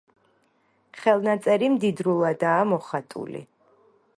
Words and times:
ხელნაწერი 1.01 1.69
მდიდრულადაა 1.73 2.65
მოხატული. 2.71 3.45